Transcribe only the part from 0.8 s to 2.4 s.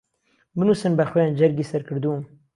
بە خوێن جەرگی سەر کردووم